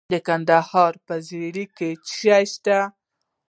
د 0.11 0.13
کندهار 0.27 0.93
په 1.05 1.15
ژیړۍ 1.27 1.65
کې 1.77 1.89
څه 2.07 2.13
شی 2.19 2.43
شته؟ 2.53 2.79